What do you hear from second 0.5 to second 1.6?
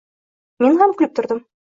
Men ham kulib turdim.